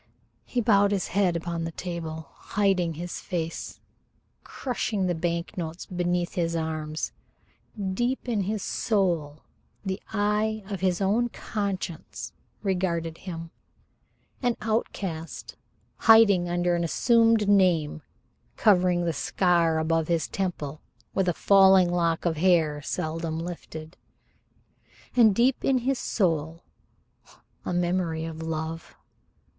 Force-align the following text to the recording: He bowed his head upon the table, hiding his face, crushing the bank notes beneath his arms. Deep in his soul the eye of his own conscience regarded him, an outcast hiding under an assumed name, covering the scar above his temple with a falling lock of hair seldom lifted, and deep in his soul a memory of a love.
He 0.45 0.61
bowed 0.61 0.89
his 0.91 1.09
head 1.09 1.35
upon 1.35 1.63
the 1.63 1.71
table, 1.73 2.29
hiding 2.35 2.95
his 2.95 3.19
face, 3.19 3.79
crushing 4.43 5.05
the 5.05 5.13
bank 5.13 5.55
notes 5.59 5.85
beneath 5.85 6.33
his 6.33 6.55
arms. 6.55 7.11
Deep 7.79 8.27
in 8.27 8.41
his 8.45 8.63
soul 8.63 9.43
the 9.85 10.01
eye 10.11 10.63
of 10.67 10.81
his 10.81 11.01
own 11.01 11.29
conscience 11.29 12.33
regarded 12.63 13.19
him, 13.29 13.51
an 14.41 14.57
outcast 14.63 15.55
hiding 15.97 16.49
under 16.49 16.73
an 16.73 16.83
assumed 16.83 17.47
name, 17.47 18.01
covering 18.57 19.05
the 19.05 19.13
scar 19.13 19.77
above 19.77 20.07
his 20.07 20.27
temple 20.27 20.81
with 21.13 21.29
a 21.29 21.31
falling 21.35 21.91
lock 21.91 22.25
of 22.25 22.37
hair 22.37 22.81
seldom 22.81 23.37
lifted, 23.37 23.97
and 25.15 25.35
deep 25.35 25.63
in 25.63 25.77
his 25.77 25.99
soul 25.99 26.63
a 27.63 27.71
memory 27.71 28.25
of 28.25 28.41
a 28.41 28.45
love. 28.45 28.95